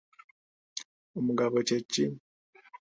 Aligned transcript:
Omugabo 1.17 1.57
kye 1.67 1.77
ki? 1.91 2.05